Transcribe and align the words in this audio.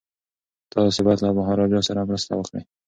تاسي 0.71 1.01
باید 1.05 1.19
له 1.23 1.29
مهاراجا 1.39 1.79
سره 1.87 2.07
مرسته 2.09 2.31
وکړئ. 2.35 2.63